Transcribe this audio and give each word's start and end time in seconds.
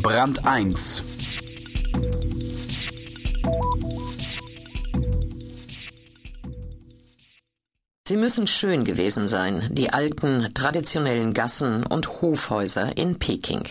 Brand 0.00 0.46
1 0.46 1.02
Sie 8.06 8.16
müssen 8.16 8.46
schön 8.46 8.84
gewesen 8.84 9.26
sein, 9.26 9.68
die 9.72 9.92
alten, 9.92 10.54
traditionellen 10.54 11.34
Gassen 11.34 11.84
und 11.84 12.22
Hofhäuser 12.22 12.96
in 12.96 13.18
Peking. 13.18 13.68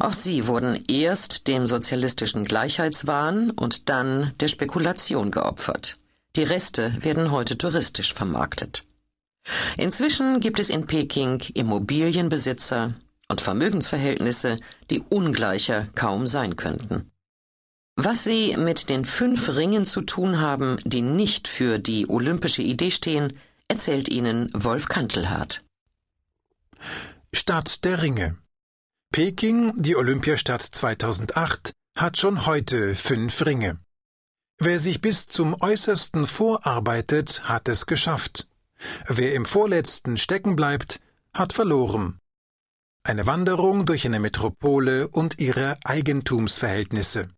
Auch 0.00 0.12
sie 0.12 0.48
wurden 0.48 0.82
erst 0.88 1.46
dem 1.46 1.68
sozialistischen 1.68 2.44
Gleichheitswahn 2.44 3.50
und 3.50 3.88
dann 3.88 4.32
der 4.40 4.48
Spekulation 4.48 5.30
geopfert. 5.30 5.98
Die 6.34 6.42
Reste 6.42 6.96
werden 7.00 7.30
heute 7.30 7.56
touristisch 7.56 8.12
vermarktet. 8.12 8.84
Inzwischen 9.76 10.40
gibt 10.40 10.58
es 10.58 10.68
in 10.68 10.86
Peking 10.86 11.40
Immobilienbesitzer 11.54 12.94
und 13.28 13.40
Vermögensverhältnisse, 13.40 14.56
die 14.90 15.00
ungleicher 15.00 15.88
kaum 15.94 16.26
sein 16.26 16.56
könnten. 16.56 17.10
Was 17.96 18.24
sie 18.24 18.56
mit 18.56 18.90
den 18.90 19.04
fünf 19.04 19.56
Ringen 19.56 19.84
zu 19.84 20.00
tun 20.02 20.40
haben, 20.40 20.78
die 20.84 21.02
nicht 21.02 21.48
für 21.48 21.78
die 21.78 22.08
olympische 22.08 22.62
Idee 22.62 22.90
stehen, 22.90 23.32
erzählt 23.66 24.08
Ihnen 24.08 24.50
Wolf 24.54 24.88
Kantelhardt. 24.88 25.64
Stadt 27.32 27.84
der 27.84 28.02
Ringe. 28.02 28.38
Peking, 29.10 29.72
die 29.82 29.96
Olympiastadt 29.96 30.62
2008, 30.62 31.72
hat 31.96 32.16
schon 32.16 32.46
heute 32.46 32.94
fünf 32.94 33.44
Ringe. 33.44 33.80
Wer 34.58 34.78
sich 34.78 35.00
bis 35.00 35.26
zum 35.26 35.60
Äußersten 35.60 36.26
vorarbeitet, 36.26 37.48
hat 37.48 37.68
es 37.68 37.86
geschafft. 37.86 38.48
Wer 39.06 39.34
im 39.34 39.44
Vorletzten 39.44 40.16
stecken 40.16 40.56
bleibt, 40.56 41.00
hat 41.32 41.52
verloren. 41.52 42.20
Eine 43.04 43.26
Wanderung 43.26 43.86
durch 43.86 44.04
eine 44.06 44.20
Metropole 44.20 45.08
und 45.08 45.40
ihre 45.40 45.78
Eigentumsverhältnisse. 45.84 47.30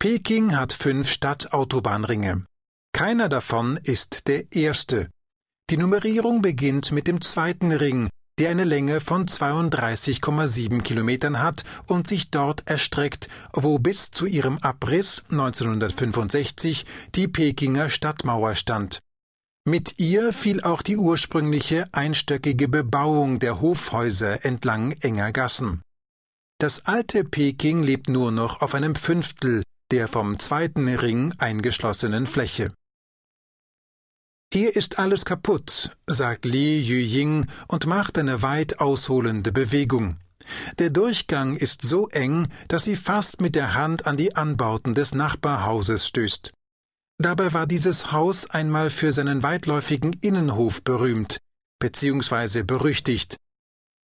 Peking 0.00 0.56
hat 0.56 0.72
fünf 0.72 1.10
Stadtautobahnringe. 1.10 2.46
Keiner 2.92 3.28
davon 3.28 3.76
ist 3.82 4.28
der 4.28 4.52
erste. 4.52 5.10
Die 5.70 5.76
Nummerierung 5.76 6.40
beginnt 6.40 6.92
mit 6.92 7.06
dem 7.06 7.20
zweiten 7.20 7.72
Ring, 7.72 8.08
der 8.38 8.50
eine 8.50 8.64
Länge 8.64 9.00
von 9.00 9.26
32,7 9.26 10.82
Kilometern 10.82 11.42
hat 11.42 11.64
und 11.86 12.06
sich 12.06 12.30
dort 12.30 12.68
erstreckt, 12.68 13.28
wo 13.52 13.78
bis 13.78 14.10
zu 14.10 14.26
ihrem 14.26 14.58
Abriss 14.58 15.24
1965 15.30 16.86
die 17.14 17.28
Pekinger 17.28 17.90
Stadtmauer 17.90 18.54
stand. 18.54 19.00
Mit 19.68 20.00
ihr 20.00 20.32
fiel 20.32 20.62
auch 20.62 20.80
die 20.80 20.96
ursprüngliche 20.96 21.90
einstöckige 21.92 22.68
Bebauung 22.68 23.38
der 23.38 23.60
Hofhäuser 23.60 24.42
entlang 24.46 24.92
enger 25.02 25.30
Gassen. 25.30 25.82
Das 26.58 26.86
alte 26.86 27.22
Peking 27.22 27.82
lebt 27.82 28.08
nur 28.08 28.32
noch 28.32 28.62
auf 28.62 28.74
einem 28.74 28.94
Fünftel 28.94 29.62
der 29.90 30.08
vom 30.08 30.38
zweiten 30.38 30.88
Ring 30.88 31.34
eingeschlossenen 31.36 32.26
Fläche. 32.26 32.72
Hier 34.54 34.74
ist 34.74 34.98
alles 34.98 35.26
kaputt, 35.26 35.94
sagt 36.06 36.46
Li 36.46 36.80
Yuying 36.80 37.46
und 37.68 37.84
macht 37.84 38.16
eine 38.16 38.40
weit 38.40 38.80
ausholende 38.80 39.52
Bewegung. 39.52 40.16
Der 40.78 40.88
Durchgang 40.88 41.56
ist 41.56 41.82
so 41.82 42.08
eng, 42.08 42.48
dass 42.68 42.84
sie 42.84 42.96
fast 42.96 43.42
mit 43.42 43.54
der 43.54 43.74
Hand 43.74 44.06
an 44.06 44.16
die 44.16 44.34
Anbauten 44.34 44.94
des 44.94 45.14
Nachbarhauses 45.14 46.06
stößt. 46.06 46.54
Dabei 47.20 47.52
war 47.52 47.66
dieses 47.66 48.12
Haus 48.12 48.48
einmal 48.48 48.90
für 48.90 49.10
seinen 49.10 49.42
weitläufigen 49.42 50.12
Innenhof 50.20 50.84
berühmt, 50.84 51.40
beziehungsweise 51.80 52.62
berüchtigt. 52.62 53.36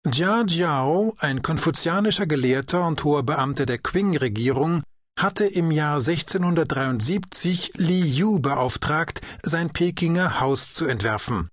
Jia 0.07 0.45
Jiao, 0.47 1.15
ein 1.19 1.41
konfuzianischer 1.41 2.27
Gelehrter 2.27 2.87
und 2.87 3.03
hoher 3.05 3.23
Beamter 3.23 3.65
der 3.65 3.79
Qing-Regierung, 3.79 4.83
hatte 5.19 5.45
im 5.47 5.71
Jahr 5.71 5.97
1673 5.97 7.73
Li 7.77 8.01
Yu 8.01 8.39
beauftragt, 8.41 9.21
sein 9.43 9.71
Pekinger 9.71 10.41
Haus 10.41 10.73
zu 10.73 10.87
entwerfen. 10.87 11.49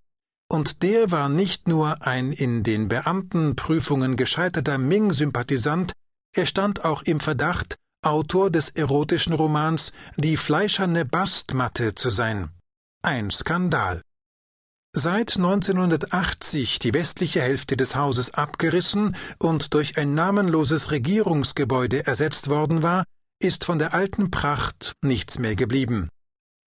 Und 0.50 0.84
der 0.84 1.12
war 1.12 1.28
nicht 1.28 1.68
nur 1.68 2.06
ein 2.06 2.32
in 2.32 2.64
den 2.64 2.88
Beamtenprüfungen 2.88 4.16
gescheiterter 4.16 4.78
Ming-Sympathisant, 4.78 5.94
er 6.34 6.46
stand 6.46 6.86
auch 6.86 7.04
im 7.04 7.20
Verdacht, 7.20 7.76
Autor 8.08 8.50
des 8.50 8.70
erotischen 8.70 9.34
Romans 9.34 9.92
Die 10.16 10.38
fleischerne 10.38 11.04
Bastmatte 11.04 11.94
zu 11.94 12.10
sein. 12.10 12.50
Ein 13.02 13.32
Skandal. 13.32 14.02
Seit 14.94 15.36
1980 15.36 16.80
die 16.80 16.94
westliche 16.94 17.42
Hälfte 17.42 17.76
des 17.76 17.96
Hauses 17.96 18.34
abgerissen 18.34 19.16
und 19.40 19.74
durch 19.74 19.98
ein 19.98 20.14
namenloses 20.14 20.92
Regierungsgebäude 20.92 22.08
ersetzt 22.08 22.50
worden 22.50 22.82
war, 22.82 23.04
ist 23.40 23.66
von 23.66 23.78
der 23.78 23.94
alten 23.94 24.32
Pracht 24.32 24.94
nichts 25.04 25.38
mehr 25.38 25.56
geblieben. 25.56 26.10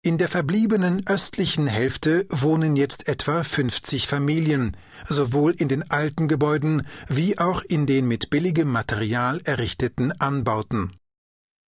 In 0.02 0.16
der 0.16 0.28
verbliebenen 0.28 1.06
östlichen 1.06 1.66
Hälfte 1.66 2.26
wohnen 2.30 2.76
jetzt 2.76 3.08
etwa 3.08 3.42
50 3.42 4.08
Familien, 4.08 4.76
sowohl 5.06 5.52
in 5.52 5.68
den 5.68 5.90
alten 5.90 6.28
Gebäuden 6.28 6.86
wie 7.08 7.38
auch 7.38 7.62
in 7.62 7.86
den 7.86 8.08
mit 8.08 8.30
billigem 8.30 8.68
Material 8.68 9.40
errichteten 9.44 10.12
Anbauten. 10.18 10.96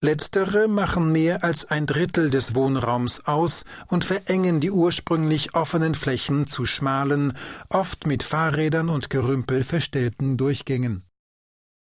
Letztere 0.05 0.67
machen 0.67 1.11
mehr 1.11 1.43
als 1.43 1.71
ein 1.71 1.87
Drittel 1.87 2.29
des 2.29 2.53
Wohnraums 2.53 3.25
aus 3.25 3.65
und 3.87 4.05
verengen 4.05 4.59
die 4.59 4.69
ursprünglich 4.69 5.55
offenen 5.55 5.95
Flächen 5.95 6.45
zu 6.45 6.65
schmalen, 6.65 7.33
oft 7.69 8.05
mit 8.05 8.21
Fahrrädern 8.21 8.89
und 8.89 9.09
Gerümpel 9.09 9.63
verstellten 9.63 10.37
Durchgängen 10.37 11.05